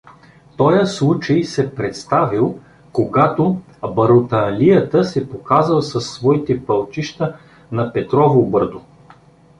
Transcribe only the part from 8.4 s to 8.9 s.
бърдо.